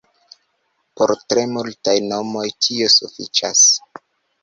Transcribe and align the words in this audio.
Por 1.01 1.13
tre 1.35 1.45
multaj 1.53 1.95
nomoj 2.09 2.49
tio 2.67 2.91
sufiĉas. 2.99 3.67